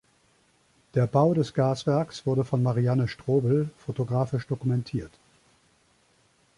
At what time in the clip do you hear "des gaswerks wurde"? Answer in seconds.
1.35-2.43